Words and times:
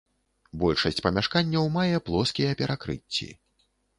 Большасць 0.61 1.01
памяшканняў 1.07 1.69
мае 1.77 1.97
плоскія 2.09 2.57
перакрыцці. 2.63 3.29